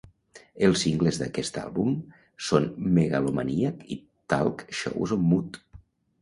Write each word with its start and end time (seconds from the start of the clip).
Els 0.67 0.79
singles 0.83 1.19
d'aquest 1.21 1.59
àlbum 1.63 1.91
són 2.47 2.65
"Megalomaniac" 2.97 3.85
i 3.97 3.99
"Talk 4.35 4.65
Shows 4.81 5.15
on 5.19 5.29
Mute". 5.35 5.63